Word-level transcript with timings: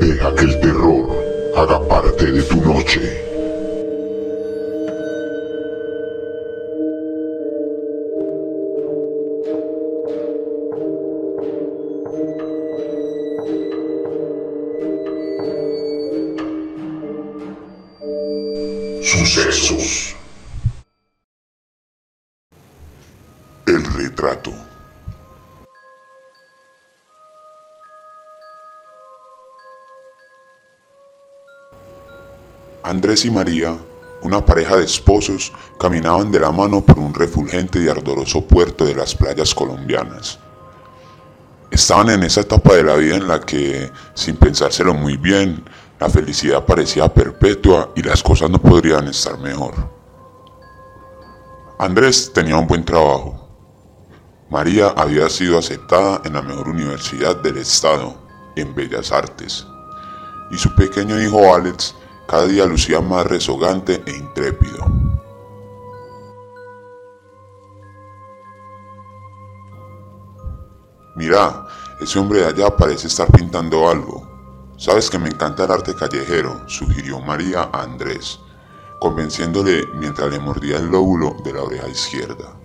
Deja 0.00 0.34
que 0.34 0.44
el 0.46 0.60
terror 0.60 1.10
haga 1.54 1.86
parte 1.86 2.32
de 2.32 2.42
tu 2.42 2.56
noche. 2.62 3.00
Sucesos. 19.02 20.16
El 23.66 23.84
retrato. 23.84 24.69
Andrés 32.90 33.24
y 33.24 33.30
María, 33.30 33.78
una 34.22 34.44
pareja 34.44 34.76
de 34.76 34.84
esposos, 34.84 35.52
caminaban 35.78 36.32
de 36.32 36.40
la 36.40 36.50
mano 36.50 36.84
por 36.84 36.98
un 36.98 37.14
refulgente 37.14 37.80
y 37.80 37.88
ardoroso 37.88 38.44
puerto 38.44 38.84
de 38.84 38.96
las 38.96 39.14
playas 39.14 39.54
colombianas. 39.54 40.40
Estaban 41.70 42.10
en 42.10 42.24
esa 42.24 42.40
etapa 42.40 42.74
de 42.74 42.82
la 42.82 42.96
vida 42.96 43.14
en 43.14 43.28
la 43.28 43.38
que, 43.38 43.88
sin 44.14 44.34
pensárselo 44.34 44.92
muy 44.92 45.16
bien, 45.16 45.64
la 46.00 46.10
felicidad 46.10 46.66
parecía 46.66 47.14
perpetua 47.14 47.92
y 47.94 48.02
las 48.02 48.24
cosas 48.24 48.50
no 48.50 48.60
podrían 48.60 49.06
estar 49.06 49.38
mejor. 49.38 49.74
Andrés 51.78 52.32
tenía 52.32 52.56
un 52.56 52.66
buen 52.66 52.84
trabajo. 52.84 53.48
María 54.50 54.88
había 54.96 55.30
sido 55.30 55.60
aceptada 55.60 56.22
en 56.24 56.32
la 56.32 56.42
mejor 56.42 56.68
universidad 56.68 57.36
del 57.36 57.58
estado, 57.58 58.16
en 58.56 58.74
Bellas 58.74 59.12
Artes. 59.12 59.64
Y 60.50 60.58
su 60.58 60.74
pequeño 60.74 61.22
hijo 61.22 61.54
Alex 61.54 61.94
cada 62.30 62.46
día 62.46 62.64
lucía 62.64 63.00
más 63.00 63.26
rezogante 63.26 64.04
e 64.06 64.16
intrépido. 64.16 64.86
Mira, 71.16 71.66
ese 72.00 72.20
hombre 72.20 72.42
de 72.42 72.46
allá 72.46 72.76
parece 72.76 73.08
estar 73.08 73.26
pintando 73.32 73.90
algo. 73.90 74.30
Sabes 74.76 75.10
que 75.10 75.18
me 75.18 75.28
encanta 75.28 75.64
el 75.64 75.72
arte 75.72 75.92
callejero, 75.92 76.68
sugirió 76.68 77.18
María 77.18 77.68
a 77.72 77.82
Andrés, 77.82 78.38
convenciéndole 79.00 79.88
mientras 79.94 80.30
le 80.30 80.38
mordía 80.38 80.76
el 80.76 80.86
lóbulo 80.86 81.34
de 81.42 81.52
la 81.52 81.64
oreja 81.64 81.88
izquierda. 81.88 82.56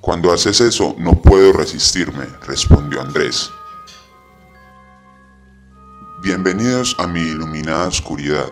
Cuando 0.00 0.32
haces 0.32 0.60
eso 0.60 0.96
no 0.98 1.12
puedo 1.12 1.52
resistirme, 1.52 2.26
respondió 2.44 3.00
Andrés. 3.00 3.52
Bienvenidos 6.26 6.96
a 6.98 7.06
mi 7.06 7.20
iluminada 7.20 7.86
oscuridad, 7.86 8.50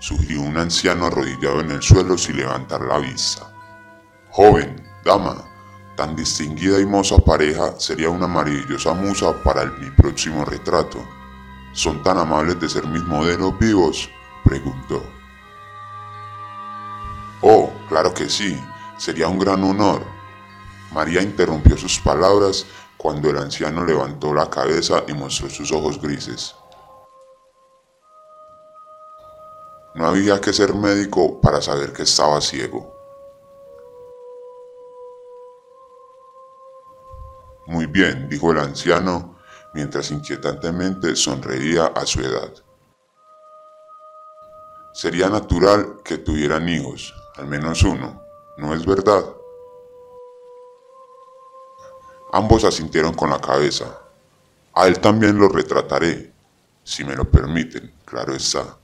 sugirió 0.00 0.40
un 0.40 0.58
anciano 0.58 1.06
arrodillado 1.06 1.60
en 1.60 1.70
el 1.70 1.80
suelo 1.80 2.18
sin 2.18 2.36
levantar 2.36 2.80
la 2.80 2.98
vista. 2.98 3.46
Joven, 4.30 4.84
dama, 5.04 5.36
Tan 5.96 6.16
distinguida 6.16 6.80
y 6.80 6.84
moza 6.84 7.18
pareja 7.18 7.78
sería 7.78 8.10
una 8.10 8.26
maravillosa 8.26 8.92
musa 8.94 9.40
para 9.44 9.66
mi 9.66 9.88
próximo 9.92 10.44
retrato. 10.44 10.98
¿Son 11.72 12.02
tan 12.02 12.18
amables 12.18 12.58
de 12.58 12.68
ser 12.68 12.88
mis 12.88 13.04
modelos 13.04 13.56
vivos? 13.56 14.10
preguntó. 14.42 15.00
Oh, 17.40 17.72
claro 17.88 18.12
que 18.12 18.28
sí, 18.28 18.60
sería 18.98 19.28
un 19.28 19.38
gran 19.38 19.62
honor. 19.62 20.04
María 20.90 21.22
interrumpió 21.22 21.76
sus 21.76 22.00
palabras 22.00 22.66
cuando 22.96 23.30
el 23.30 23.38
anciano 23.38 23.84
levantó 23.84 24.34
la 24.34 24.50
cabeza 24.50 25.04
y 25.06 25.12
mostró 25.12 25.48
sus 25.48 25.70
ojos 25.70 26.02
grises. 26.02 26.56
No 30.02 30.08
había 30.08 30.40
que 30.40 30.52
ser 30.52 30.74
médico 30.74 31.40
para 31.40 31.62
saber 31.62 31.92
que 31.92 32.02
estaba 32.02 32.40
ciego. 32.40 32.92
Muy 37.66 37.86
bien, 37.86 38.28
dijo 38.28 38.50
el 38.50 38.58
anciano, 38.58 39.38
mientras 39.74 40.10
inquietantemente 40.10 41.14
sonreía 41.14 41.86
a 41.86 42.04
su 42.04 42.18
edad. 42.18 42.52
Sería 44.92 45.28
natural 45.28 46.00
que 46.02 46.18
tuvieran 46.18 46.68
hijos, 46.68 47.14
al 47.36 47.46
menos 47.46 47.84
uno, 47.84 48.20
¿no 48.56 48.74
es 48.74 48.84
verdad? 48.84 49.24
Ambos 52.32 52.64
asintieron 52.64 53.14
con 53.14 53.30
la 53.30 53.40
cabeza. 53.40 54.00
A 54.74 54.88
él 54.88 54.98
también 54.98 55.38
lo 55.38 55.48
retrataré, 55.48 56.32
si 56.82 57.04
me 57.04 57.14
lo 57.14 57.24
permiten, 57.24 57.94
claro 58.04 58.34
está. 58.34 58.81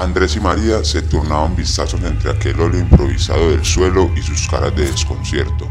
Andrés 0.00 0.36
y 0.36 0.40
María 0.40 0.84
se 0.84 1.02
turnaban 1.02 1.56
vistazos 1.56 2.00
entre 2.04 2.30
aquel 2.30 2.60
óleo 2.60 2.78
improvisado 2.78 3.50
del 3.50 3.64
suelo 3.64 4.08
y 4.16 4.22
sus 4.22 4.46
caras 4.46 4.74
de 4.76 4.88
desconcierto. 4.88 5.68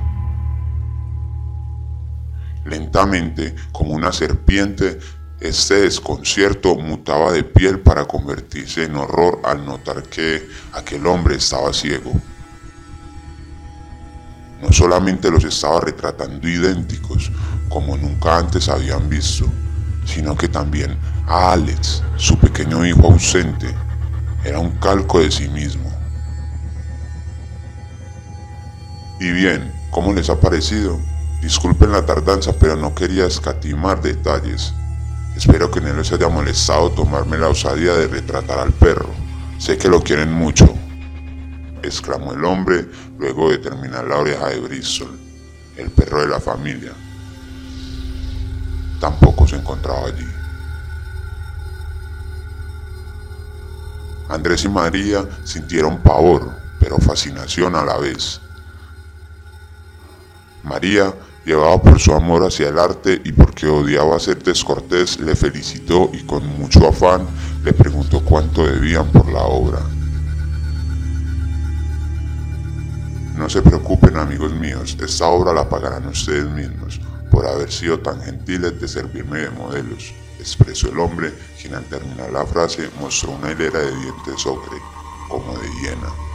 Lentamente, 2.66 3.56
como 3.72 3.94
una 3.94 4.12
serpiente, 4.12 5.00
este 5.40 5.76
desconcierto 5.76 6.76
mutaba 6.76 7.32
de 7.32 7.46
piel 7.46 7.80
para 7.80 8.04
convertirse 8.04 8.84
en 8.84 8.98
horror 8.98 9.40
al 9.46 9.66
notar 9.66 10.04
que 10.04 10.46
aquel 10.74 11.08
hombre 11.08 11.36
estaba 11.36 11.72
ciego. 11.72 12.12
No 14.62 14.74
solamente 14.74 15.32
los 15.32 15.46
estaba 15.46 15.80
retratando 15.80 16.50
idénticos, 16.50 17.32
como 17.70 17.96
nunca 17.96 18.38
antes 18.38 18.68
habían 18.68 19.08
visto, 19.08 19.46
sino 20.04 20.36
que 20.36 20.50
también 20.50 20.98
a 21.28 21.54
Alex, 21.54 22.04
su 22.18 22.38
pequeño 22.38 22.86
hijo 22.86 23.08
ausente, 23.08 23.74
un 24.60 24.72
calco 24.78 25.20
de 25.20 25.32
sí 25.32 25.48
mismo. 25.50 25.92
Y 29.20 29.32
bien, 29.32 29.72
¿cómo 29.92 30.14
les 30.14 30.30
ha 30.30 30.40
parecido? 30.40 31.00
Disculpen 31.42 31.92
la 31.92 32.06
tardanza, 32.06 32.54
pero 32.54 32.76
no 32.76 32.94
quería 32.94 33.26
escatimar 33.26 34.02
detalles. 34.02 34.74
Espero 35.36 35.70
que 35.72 35.82
no 35.82 35.94
les 35.94 36.12
haya 36.12 36.30
molestado 36.30 36.92
tomarme 36.92 37.38
la 37.38 37.50
osadía 37.50 37.94
de 37.94 38.08
retratar 38.08 38.60
al 38.60 38.74
perro. 38.74 39.10
Sé 39.60 39.78
que 39.78 39.88
lo 39.88 40.02
quieren 40.02 40.32
mucho, 40.32 40.68
exclamó 41.84 42.34
el 42.34 42.46
hombre 42.46 42.86
luego 43.18 43.50
de 43.52 43.58
terminar 43.58 44.06
la 44.06 44.18
oreja 44.18 44.50
de 44.50 44.60
Bristol, 44.60 45.18
el 45.76 45.90
perro 45.90 46.22
de 46.22 46.28
la 46.28 46.40
familia. 46.40 46.92
Tampoco 49.00 49.48
se 49.48 49.56
encontraba 49.58 50.08
allí. 50.08 50.26
Andrés 54.30 54.66
y 54.66 54.70
María 54.70 55.26
sintieron 55.44 56.02
pavor, 56.04 56.52
pero 56.80 56.98
fascinación 56.98 57.76
a 57.76 57.86
la 57.86 57.98
vez. 57.98 58.42
María 60.64 61.14
Llevaba 61.48 61.82
por 61.82 61.98
su 61.98 62.12
amor 62.12 62.44
hacia 62.44 62.68
el 62.68 62.78
arte 62.78 63.22
y 63.24 63.32
porque 63.32 63.68
odiaba 63.68 64.20
ser 64.20 64.44
descortés, 64.44 65.18
le 65.22 65.34
felicitó 65.34 66.12
y 66.12 66.24
con 66.24 66.46
mucho 66.60 66.86
afán 66.86 67.26
le 67.64 67.72
preguntó 67.72 68.20
cuánto 68.20 68.68
debían 68.68 69.10
por 69.14 69.32
la 69.32 69.44
obra. 69.44 69.80
No 73.38 73.50
se 73.50 73.62
preocupen 73.62 74.18
amigos 74.18 74.52
míos, 74.56 74.98
esta 75.00 75.28
obra 75.28 75.54
la 75.54 75.70
pagarán 75.70 76.06
ustedes 76.08 76.50
mismos 76.50 77.00
por 77.32 77.46
haber 77.46 77.72
sido 77.72 77.98
tan 78.02 78.22
gentiles 78.22 78.82
de 78.82 78.88
servirme 78.90 79.40
de 79.40 79.50
modelos, 79.52 80.14
expresó 80.40 80.90
el 80.90 81.00
hombre, 81.00 81.34
quien 81.60 81.76
al 81.76 81.86
terminar 81.86 82.32
la 82.32 82.46
frase 82.46 82.90
mostró 83.00 83.32
una 83.32 83.52
hilera 83.52 83.80
de 83.80 83.96
dientes 83.96 84.46
ocre, 84.46 84.78
como 85.30 85.58
de 85.58 85.68
hiena. 85.82 86.28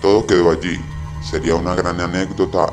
Todo 0.00 0.26
quedó 0.26 0.50
allí. 0.52 0.80
Sería 1.28 1.56
una 1.56 1.74
gran 1.74 2.00
anécdota 2.00 2.72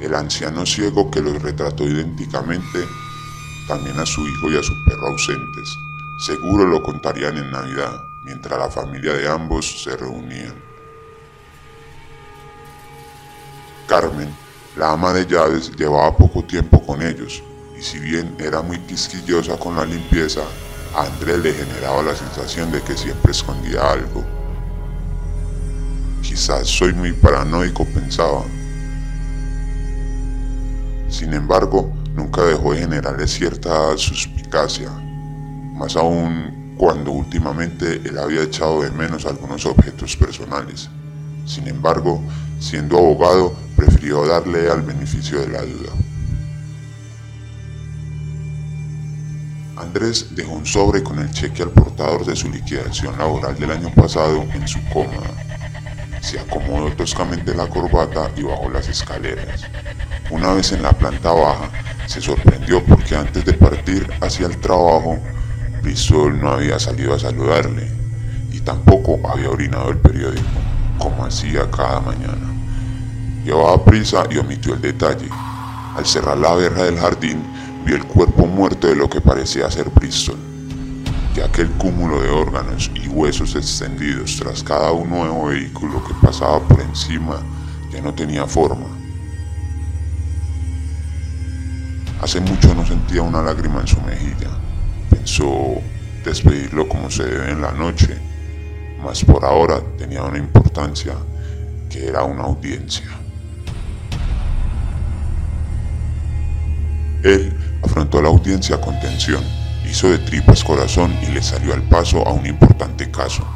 el 0.00 0.14
anciano 0.14 0.64
ciego 0.64 1.10
que 1.10 1.20
los 1.20 1.40
retrató 1.42 1.84
idénticamente, 1.84 2.86
también 3.68 3.98
a 4.00 4.06
su 4.06 4.26
hijo 4.26 4.50
y 4.50 4.56
a 4.56 4.62
su 4.62 4.72
perro 4.84 5.08
ausentes. 5.08 5.76
Seguro 6.26 6.66
lo 6.66 6.82
contarían 6.82 7.36
en 7.36 7.50
Navidad, 7.50 8.04
mientras 8.24 8.58
la 8.58 8.70
familia 8.70 9.12
de 9.12 9.28
ambos 9.28 9.82
se 9.82 9.96
reunían. 9.96 10.71
Carmen, 13.92 14.34
la 14.78 14.92
ama 14.92 15.12
de 15.12 15.26
llaves, 15.26 15.70
llevaba 15.76 16.16
poco 16.16 16.42
tiempo 16.42 16.80
con 16.80 17.02
ellos, 17.02 17.42
y 17.78 17.82
si 17.82 17.98
bien 17.98 18.34
era 18.38 18.62
muy 18.62 18.78
quisquillosa 18.78 19.58
con 19.58 19.76
la 19.76 19.84
limpieza, 19.84 20.40
a 20.96 21.04
Andrés 21.04 21.38
le 21.40 21.52
generaba 21.52 22.02
la 22.02 22.16
sensación 22.16 22.72
de 22.72 22.80
que 22.80 22.96
siempre 22.96 23.32
escondía 23.32 23.92
algo. 23.92 24.24
Quizás 26.22 26.68
soy 26.68 26.94
muy 26.94 27.12
paranoico, 27.12 27.84
pensaba. 27.84 28.44
Sin 31.10 31.34
embargo, 31.34 31.92
nunca 32.14 32.44
dejó 32.44 32.72
de 32.72 32.78
generarle 32.78 33.28
cierta 33.28 33.94
suspicacia, 33.98 34.88
más 35.74 35.96
aún 35.96 36.76
cuando 36.78 37.10
últimamente 37.10 38.00
él 38.02 38.18
había 38.18 38.44
echado 38.44 38.80
de 38.80 38.90
menos 38.90 39.26
algunos 39.26 39.66
objetos 39.66 40.16
personales. 40.16 40.88
Sin 41.44 41.68
embargo, 41.68 42.22
siendo 42.58 42.96
abogado, 42.96 43.52
prefirió 43.84 44.24
darle 44.24 44.70
al 44.70 44.82
beneficio 44.82 45.40
de 45.40 45.48
la 45.48 45.62
duda. 45.62 45.90
Andrés 49.76 50.28
dejó 50.36 50.52
un 50.52 50.64
sobre 50.64 51.02
con 51.02 51.18
el 51.18 51.32
cheque 51.32 51.64
al 51.64 51.70
portador 51.70 52.24
de 52.24 52.36
su 52.36 52.48
liquidación 52.48 53.18
laboral 53.18 53.58
del 53.58 53.72
año 53.72 53.92
pasado 53.92 54.44
en 54.54 54.68
su 54.68 54.78
cómoda. 54.92 55.34
Se 56.20 56.38
acomodó 56.38 56.92
toscamente 56.92 57.56
la 57.56 57.66
corbata 57.66 58.30
y 58.36 58.42
bajó 58.42 58.70
las 58.70 58.88
escaleras. 58.88 59.62
Una 60.30 60.52
vez 60.52 60.70
en 60.70 60.82
la 60.82 60.92
planta 60.92 61.32
baja, 61.32 61.68
se 62.06 62.20
sorprendió 62.20 62.84
porque 62.84 63.16
antes 63.16 63.44
de 63.44 63.54
partir 63.54 64.08
hacia 64.20 64.46
el 64.46 64.58
trabajo, 64.58 65.18
Bristol 65.82 66.40
no 66.40 66.50
había 66.52 66.78
salido 66.78 67.14
a 67.14 67.18
saludarle 67.18 67.90
y 68.52 68.60
tampoco 68.60 69.18
había 69.28 69.50
orinado 69.50 69.90
el 69.90 69.98
periódico, 69.98 70.46
como 70.98 71.24
hacía 71.24 71.68
cada 71.68 72.00
mañana. 72.00 72.61
Llevaba 73.44 73.84
prisa 73.84 74.24
y 74.30 74.38
omitió 74.38 74.74
el 74.74 74.80
detalle. 74.80 75.28
Al 75.96 76.06
cerrar 76.06 76.38
la 76.38 76.54
verja 76.54 76.84
del 76.84 76.98
jardín, 76.98 77.42
vio 77.84 77.96
el 77.96 78.04
cuerpo 78.04 78.46
muerto 78.46 78.86
de 78.86 78.96
lo 78.96 79.08
que 79.10 79.20
parecía 79.20 79.70
ser 79.70 79.90
Bristol, 79.90 80.38
ya 81.34 81.50
que 81.50 81.62
el 81.62 81.70
cúmulo 81.72 82.20
de 82.20 82.30
órganos 82.30 82.90
y 82.94 83.08
huesos 83.08 83.56
extendidos 83.56 84.36
tras 84.36 84.62
cada 84.62 84.92
un 84.92 85.10
nuevo 85.10 85.46
vehículo 85.46 86.02
que 86.04 86.14
pasaba 86.24 86.60
por 86.60 86.80
encima 86.80 87.40
ya 87.92 88.00
no 88.00 88.14
tenía 88.14 88.46
forma. 88.46 88.86
Hace 92.22 92.40
mucho 92.40 92.72
no 92.74 92.86
sentía 92.86 93.22
una 93.22 93.42
lágrima 93.42 93.80
en 93.80 93.86
su 93.88 94.00
mejilla. 94.02 94.50
Pensó 95.10 95.80
despedirlo 96.24 96.88
como 96.88 97.10
se 97.10 97.24
debe 97.24 97.50
en 97.50 97.60
la 97.60 97.72
noche, 97.72 98.16
mas 99.02 99.24
por 99.24 99.44
ahora 99.44 99.80
tenía 99.98 100.22
una 100.22 100.38
importancia 100.38 101.14
que 101.90 102.06
era 102.06 102.22
una 102.22 102.44
audiencia. 102.44 103.21
Él 107.22 107.56
afrontó 107.84 108.20
la 108.20 108.28
audiencia 108.28 108.80
con 108.80 108.98
tensión, 109.00 109.44
hizo 109.88 110.10
de 110.10 110.18
tripas 110.18 110.64
corazón 110.64 111.14
y 111.22 111.26
le 111.32 111.42
salió 111.42 111.72
al 111.72 111.82
paso 111.82 112.26
a 112.26 112.32
un 112.32 112.46
importante 112.46 113.10
caso. 113.10 113.46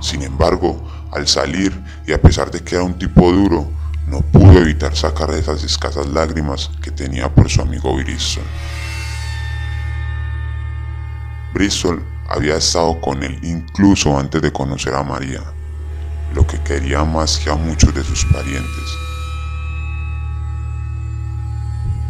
Sin 0.00 0.22
embargo, 0.22 0.82
al 1.12 1.28
salir 1.28 1.72
y 2.06 2.12
a 2.12 2.20
pesar 2.20 2.50
de 2.50 2.60
que 2.60 2.74
era 2.74 2.84
un 2.84 2.98
tipo 2.98 3.30
duro, 3.30 3.70
no 4.06 4.20
pudo 4.20 4.58
evitar 4.58 4.96
sacar 4.96 5.30
esas 5.30 5.62
escasas 5.62 6.06
lágrimas 6.08 6.70
que 6.82 6.90
tenía 6.90 7.32
por 7.32 7.48
su 7.48 7.62
amigo 7.62 7.94
Bristol. 7.94 8.44
Bristol 11.54 12.04
había 12.28 12.56
estado 12.56 13.00
con 13.00 13.22
él 13.22 13.38
incluso 13.42 14.18
antes 14.18 14.42
de 14.42 14.52
conocer 14.52 14.94
a 14.94 15.04
María, 15.04 15.40
lo 16.34 16.46
que 16.46 16.60
quería 16.62 17.04
más 17.04 17.38
que 17.38 17.50
a 17.50 17.54
muchos 17.54 17.94
de 17.94 18.02
sus 18.02 18.24
parientes. 18.26 18.98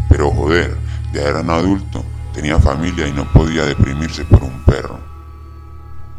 Pero 0.08 0.30
joder, 0.30 0.76
ya 1.14 1.22
era 1.22 1.40
un 1.40 1.50
adulto, 1.50 2.04
tenía 2.34 2.58
familia 2.58 3.06
y 3.06 3.12
no 3.12 3.32
podía 3.32 3.64
deprimirse 3.64 4.24
por 4.24 4.42
un 4.42 4.64
perro. 4.64 4.98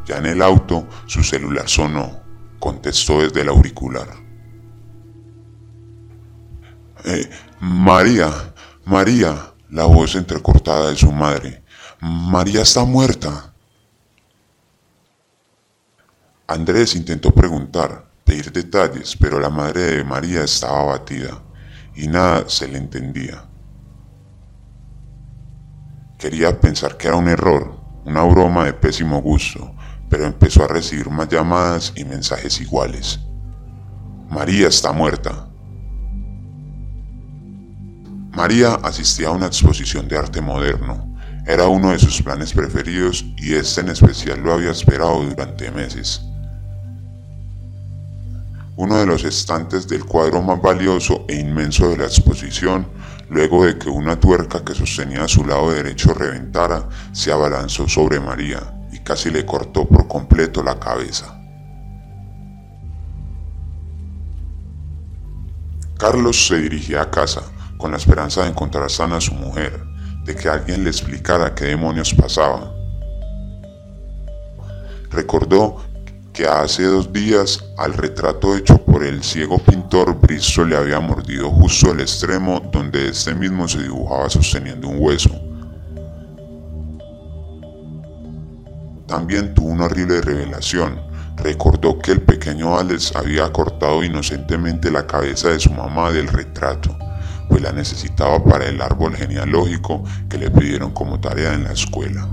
Ya 0.05 0.19
en 0.19 0.25
el 0.27 0.41
auto, 0.41 0.87
su 1.05 1.21
celular 1.21 1.67
sonó, 1.67 2.21
contestó 2.59 3.19
desde 3.19 3.41
el 3.41 3.49
auricular. 3.49 4.07
Eh, 7.03 7.29
María, 7.59 8.31
María, 8.85 9.53
la 9.69 9.83
voz 9.83 10.15
entrecortada 10.15 10.89
de 10.89 10.95
su 10.95 11.11
madre. 11.11 11.61
María 11.99 12.61
está 12.61 12.85
muerta. 12.85 13.53
Andrés 16.47 16.95
intentó 16.95 17.31
preguntar, 17.31 18.05
pedir 18.23 18.49
detalles, 18.51 19.17
pero 19.19 19.41
la 19.41 19.49
madre 19.49 19.81
de 19.81 20.03
María 20.05 20.43
estaba 20.43 20.81
abatida 20.81 21.43
y 21.95 22.07
nada 22.07 22.47
se 22.47 22.67
le 22.67 22.77
entendía. 22.77 23.43
Quería 26.25 26.59
pensar 26.59 26.97
que 26.97 27.07
era 27.07 27.17
un 27.17 27.27
error, 27.27 27.79
una 28.03 28.23
broma 28.23 28.65
de 28.65 28.73
pésimo 28.73 29.21
gusto, 29.21 29.75
pero 30.09 30.25
empezó 30.25 30.63
a 30.63 30.67
recibir 30.67 31.07
más 31.07 31.29
llamadas 31.29 31.93
y 31.95 32.03
mensajes 32.03 32.59
iguales. 32.59 33.19
María 34.31 34.67
está 34.67 34.91
muerta. 34.91 35.47
María 38.31 38.73
asistía 38.81 39.27
a 39.27 39.33
una 39.33 39.45
exposición 39.45 40.07
de 40.07 40.17
arte 40.17 40.41
moderno. 40.41 41.15
Era 41.45 41.67
uno 41.67 41.91
de 41.91 41.99
sus 41.99 42.19
planes 42.23 42.53
preferidos 42.53 43.23
y 43.37 43.53
este 43.53 43.81
en 43.81 43.89
especial 43.89 44.39
lo 44.39 44.53
había 44.53 44.71
esperado 44.71 45.23
durante 45.23 45.69
meses. 45.69 46.25
Uno 48.77 48.97
de 48.97 49.05
los 49.05 49.23
estantes 49.23 49.87
del 49.87 50.05
cuadro 50.05 50.41
más 50.41 50.61
valioso 50.61 51.25
e 51.27 51.39
inmenso 51.39 51.89
de 51.89 51.97
la 51.97 52.05
exposición 52.05 52.87
luego 53.29 53.65
de 53.65 53.77
que 53.77 53.89
una 53.89 54.19
tuerca 54.19 54.63
que 54.63 54.75
sostenía 54.75 55.27
su 55.27 55.45
lado 55.45 55.71
derecho 55.71 56.13
reventara, 56.13 56.87
se 57.11 57.31
abalanzó 57.31 57.87
sobre 57.87 58.19
María 58.19 58.59
y 58.91 58.99
casi 58.99 59.31
le 59.31 59.45
cortó 59.45 59.87
por 59.87 60.07
completo 60.07 60.63
la 60.63 60.79
cabeza. 60.79 61.41
Carlos 65.97 66.47
se 66.47 66.57
dirigía 66.57 67.01
a 67.01 67.09
casa 67.09 67.41
con 67.77 67.91
la 67.91 67.97
esperanza 67.97 68.43
de 68.43 68.49
encontrar 68.49 68.89
sana 68.91 69.17
a 69.17 69.21
su 69.21 69.33
mujer, 69.33 69.83
de 70.23 70.35
que 70.35 70.49
alguien 70.49 70.83
le 70.83 70.89
explicara 70.89 71.55
qué 71.55 71.65
demonios 71.65 72.13
pasaba. 72.13 72.73
Recordó 75.09 75.81
que 76.35 76.45
hace 76.45 76.83
dos 76.83 77.13
días 77.13 77.63
al 77.77 77.93
retrato 77.93 78.57
hecho 78.57 78.77
por 78.83 79.05
el 79.05 79.23
ciego 79.23 79.57
pintor 79.57 80.19
Bristol 80.19 80.69
le 80.69 80.75
había 80.75 80.99
mordido 80.99 81.49
justo 81.49 81.91
el 81.91 82.01
extremo 82.01 82.61
donde 82.73 83.07
este 83.07 83.33
mismo 83.33 83.69
se 83.69 83.81
dibujaba 83.83 84.29
sosteniendo 84.29 84.89
un 84.89 84.97
hueso. 84.99 85.29
También 89.07 89.53
tuvo 89.53 89.69
una 89.69 89.85
horrible 89.85 90.19
revelación. 90.19 90.99
Recordó 91.37 91.99
que 91.99 92.11
el 92.11 92.21
pequeño 92.21 92.77
Alex 92.77 93.15
había 93.15 93.49
cortado 93.53 94.03
inocentemente 94.03 94.91
la 94.91 95.07
cabeza 95.07 95.49
de 95.49 95.59
su 95.59 95.71
mamá 95.71 96.11
del 96.11 96.27
retrato, 96.27 96.97
pues 97.47 97.61
la 97.61 97.71
necesitaba 97.71 98.43
para 98.43 98.65
el 98.65 98.81
árbol 98.81 99.15
genealógico 99.15 100.03
que 100.29 100.37
le 100.37 100.51
pidieron 100.51 100.91
como 100.91 101.19
tarea 101.19 101.53
en 101.53 101.63
la 101.63 101.71
escuela. 101.71 102.27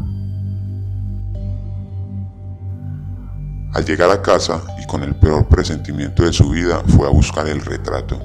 Al 3.75 3.87
llegar 3.87 4.11
a 4.11 4.21
casa 4.21 4.61
y 4.83 4.87
con 4.87 5.03
el 5.03 5.15
peor 5.15 5.47
presentimiento 5.47 6.25
de 6.25 6.33
su 6.33 6.51
vida 6.51 6.83
fue 6.89 7.07
a 7.07 7.11
buscar 7.11 7.49
el 7.49 7.63
retrato. 7.63 8.21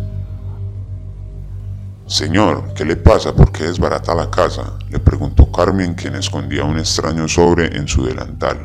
Señor, 2.05 2.73
¿qué 2.73 2.83
le 2.83 2.97
pasa? 2.97 3.33
¿Por 3.33 3.53
qué 3.53 3.63
desbarata 3.63 4.13
la 4.13 4.29
casa? 4.29 4.73
le 4.89 4.99
preguntó 4.99 5.49
Carmen 5.49 5.93
quien 5.93 6.15
escondía 6.15 6.65
un 6.65 6.77
extraño 6.77 7.29
sobre 7.29 7.77
en 7.77 7.87
su 7.87 8.03
delantal. 8.05 8.57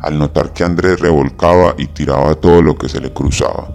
Al 0.00 0.18
notar 0.18 0.52
que 0.52 0.62
Andrés 0.62 1.00
revolcaba 1.00 1.74
y 1.78 1.88
tiraba 1.88 2.36
todo 2.36 2.62
lo 2.62 2.76
que 2.76 2.88
se 2.88 3.00
le 3.00 3.12
cruzaba. 3.12 3.68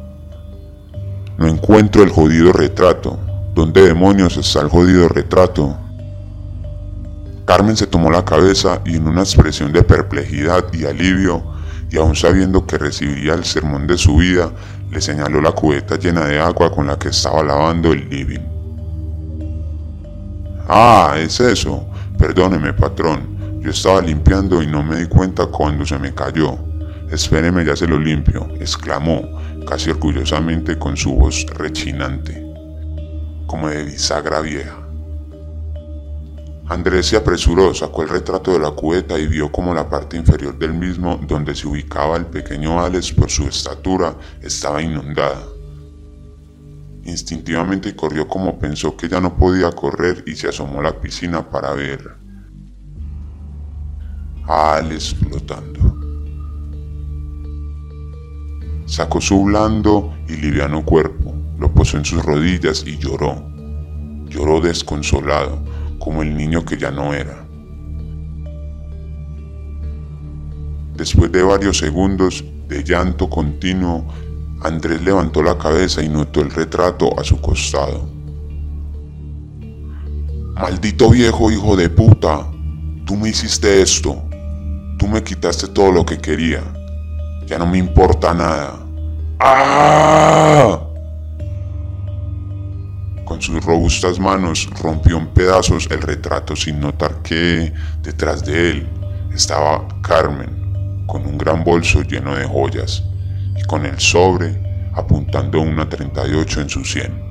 No 1.37 1.47
encuentro 1.47 2.03
el 2.03 2.09
jodido 2.09 2.53
retrato. 2.53 3.19
¿Dónde 3.53 3.81
demonios 3.81 4.37
está 4.37 4.61
el 4.61 4.69
jodido 4.69 5.09
retrato? 5.09 5.77
Carmen 7.49 7.75
se 7.75 7.87
tomó 7.87 8.11
la 8.11 8.23
cabeza 8.23 8.79
y 8.85 8.97
en 8.97 9.07
una 9.07 9.21
expresión 9.21 9.73
de 9.73 9.81
perplejidad 9.81 10.71
y 10.71 10.85
alivio, 10.85 11.43
y 11.89 11.97
aún 11.97 12.15
sabiendo 12.15 12.67
que 12.67 12.77
recibiría 12.77 13.33
el 13.33 13.43
sermón 13.43 13.87
de 13.87 13.97
su 13.97 14.17
vida, 14.17 14.51
le 14.91 15.01
señaló 15.01 15.41
la 15.41 15.53
cubeta 15.53 15.97
llena 15.97 16.25
de 16.25 16.39
agua 16.39 16.71
con 16.71 16.85
la 16.85 16.99
que 16.99 17.09
estaba 17.09 17.41
lavando 17.41 17.91
el 17.91 18.07
living. 18.07 18.45
Ah, 20.67 21.15
es 21.17 21.39
eso. 21.39 21.87
Perdóneme, 22.19 22.71
patrón. 22.73 23.61
Yo 23.63 23.71
estaba 23.71 23.99
limpiando 23.99 24.61
y 24.61 24.67
no 24.67 24.83
me 24.83 24.97
di 24.97 25.07
cuenta 25.07 25.47
cuando 25.47 25.87
se 25.87 25.97
me 25.97 26.13
cayó. 26.13 26.55
Espéreme, 27.09 27.65
ya 27.65 27.75
se 27.75 27.87
lo 27.87 27.97
limpio, 27.97 28.47
exclamó, 28.59 29.23
casi 29.67 29.89
orgullosamente 29.89 30.77
con 30.77 30.95
su 30.95 31.15
voz 31.15 31.47
rechinante, 31.55 32.45
como 33.47 33.69
de 33.69 33.85
bisagra 33.85 34.39
vieja. 34.41 34.88
Andrés 36.69 37.07
se 37.07 37.17
apresuró, 37.17 37.73
sacó 37.73 38.03
el 38.03 38.09
retrato 38.09 38.51
de 38.51 38.59
la 38.59 38.69
cubeta 38.69 39.17
y 39.17 39.25
vio 39.25 39.51
como 39.51 39.73
la 39.73 39.89
parte 39.89 40.17
inferior 40.17 40.55
del 40.59 40.75
mismo, 40.75 41.19
donde 41.27 41.55
se 41.55 41.67
ubicaba 41.67 42.15
el 42.15 42.27
pequeño 42.27 42.79
Alex 42.79 43.11
por 43.11 43.31
su 43.31 43.47
estatura, 43.47 44.15
estaba 44.39 44.79
inundada. 44.79 45.41
Instintivamente 47.05 47.95
corrió 47.95 48.27
como 48.27 48.59
pensó 48.59 48.95
que 48.95 49.09
ya 49.09 49.19
no 49.19 49.35
podía 49.35 49.71
correr 49.71 50.23
y 50.27 50.35
se 50.35 50.49
asomó 50.49 50.81
a 50.81 50.83
la 50.83 51.01
piscina 51.01 51.49
para 51.49 51.73
ver 51.73 52.07
a 54.47 54.75
Alex 54.75 55.15
flotando. 55.15 55.79
Sacó 58.85 59.19
su 59.19 59.43
blando 59.43 60.13
y 60.27 60.35
liviano 60.35 60.85
cuerpo, 60.85 61.33
lo 61.57 61.73
posó 61.73 61.97
en 61.97 62.05
sus 62.05 62.23
rodillas 62.23 62.83
y 62.85 62.99
lloró. 62.99 63.43
Lloró 64.27 64.61
desconsolado 64.61 65.78
como 65.99 66.23
el 66.23 66.35
niño 66.35 66.65
que 66.65 66.77
ya 66.77 66.91
no 66.91 67.13
era. 67.13 67.45
Después 70.95 71.31
de 71.31 71.43
varios 71.43 71.77
segundos 71.77 72.43
de 72.67 72.83
llanto 72.83 73.29
continuo, 73.29 74.05
Andrés 74.61 75.01
levantó 75.01 75.41
la 75.41 75.57
cabeza 75.57 76.03
y 76.03 76.09
notó 76.09 76.41
el 76.41 76.51
retrato 76.51 77.17
a 77.19 77.23
su 77.23 77.39
costado. 77.39 78.09
Maldito 80.55 81.09
viejo 81.09 81.51
hijo 81.51 81.77
de 81.77 81.89
puta, 81.89 82.45
tú 83.05 83.15
me 83.15 83.29
hiciste 83.29 83.81
esto, 83.81 84.21
tú 84.97 85.07
me 85.07 85.23
quitaste 85.23 85.69
todo 85.69 85.91
lo 85.91 86.05
que 86.05 86.17
quería, 86.17 86.61
ya 87.45 87.57
no 87.57 87.65
me 87.65 87.77
importa 87.77 88.33
nada. 88.33 88.77
¡Ah! 89.39 90.88
Sus 93.39 93.63
robustas 93.63 94.19
manos 94.19 94.69
rompió 94.81 95.17
en 95.17 95.27
pedazos 95.27 95.87
el 95.91 96.01
retrato 96.01 96.57
sin 96.57 96.79
notar 96.81 97.21
que 97.21 97.73
detrás 98.03 98.43
de 98.45 98.69
él 98.69 98.89
estaba 99.33 99.87
Carmen 100.01 101.03
con 101.07 101.25
un 101.25 101.37
gran 101.37 101.63
bolso 101.63 102.01
lleno 102.03 102.35
de 102.35 102.45
joyas 102.45 103.03
y 103.57 103.63
con 103.63 103.85
el 103.85 103.97
sobre 103.97 104.91
apuntando 104.93 105.61
una 105.61 105.87
38 105.87 106.61
en 106.61 106.69
su 106.69 106.83
sien. 106.83 107.29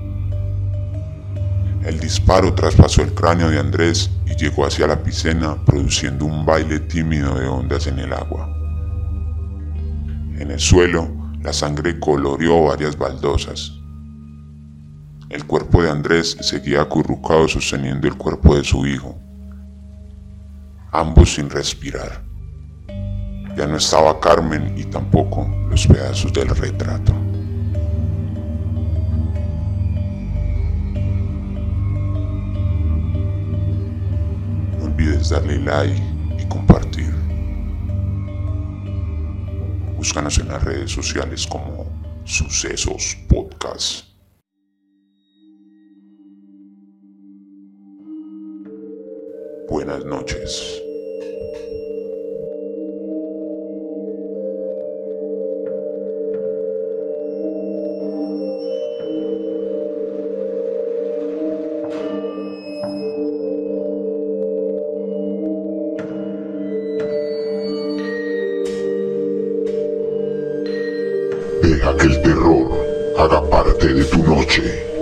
El 1.84 2.00
disparo 2.00 2.54
traspasó 2.54 3.02
el 3.02 3.12
cráneo 3.12 3.50
de 3.50 3.58
Andrés 3.58 4.10
y 4.26 4.34
llegó 4.34 4.66
hacia 4.66 4.86
la 4.86 5.02
piscina 5.02 5.56
produciendo 5.64 6.24
un 6.24 6.46
baile 6.46 6.80
tímido 6.80 7.38
de 7.38 7.46
ondas 7.46 7.86
en 7.86 7.98
el 7.98 8.14
agua. 8.14 8.48
En 10.38 10.50
el 10.50 10.58
suelo, 10.58 11.08
la 11.42 11.52
sangre 11.52 12.00
coloreó 12.00 12.64
varias 12.64 12.96
baldosas. 12.96 13.77
El 15.30 15.44
cuerpo 15.46 15.82
de 15.82 15.90
Andrés 15.90 16.38
seguía 16.40 16.80
acurrucado 16.80 17.46
sosteniendo 17.48 18.08
el 18.08 18.16
cuerpo 18.16 18.56
de 18.56 18.64
su 18.64 18.86
hijo, 18.86 19.14
ambos 20.90 21.34
sin 21.34 21.50
respirar. 21.50 22.24
Ya 23.54 23.66
no 23.66 23.76
estaba 23.76 24.18
Carmen 24.20 24.72
y 24.78 24.84
tampoco 24.84 25.46
los 25.68 25.86
pedazos 25.86 26.32
del 26.32 26.48
retrato. 26.48 27.12
olvides 34.80 35.28
darle 35.28 35.58
like 35.58 36.02
y 36.38 36.48
compartir. 36.48 37.14
Búscanos 39.94 40.38
en 40.38 40.48
las 40.48 40.64
redes 40.64 40.90
sociales 40.90 41.46
como 41.46 41.86
Sucesos 42.24 43.14
Podcast. 43.28 44.07
Buenas 49.88 50.04
noches. 50.04 50.82
Deja 71.62 71.96
que 71.96 72.06
el 72.08 72.22
terror 72.22 72.68
haga 73.16 73.48
parte 73.48 73.94
de 73.94 74.04
tu 74.04 74.18
noche. 74.18 74.97